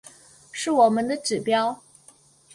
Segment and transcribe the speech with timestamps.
[0.51, 1.79] 是我们的指标